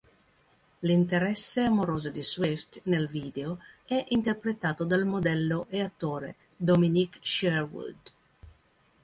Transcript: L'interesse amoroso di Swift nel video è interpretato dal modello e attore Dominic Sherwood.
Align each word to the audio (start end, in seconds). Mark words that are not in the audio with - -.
L'interesse 0.79 1.61
amoroso 1.61 2.09
di 2.09 2.23
Swift 2.23 2.81
nel 2.85 3.05
video 3.07 3.59
è 3.85 4.03
interpretato 4.07 4.83
dal 4.83 5.05
modello 5.05 5.67
e 5.69 5.79
attore 5.83 6.35
Dominic 6.57 7.19
Sherwood. 7.21 7.97